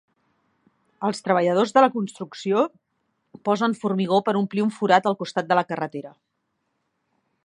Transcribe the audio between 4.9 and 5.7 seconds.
al costat de la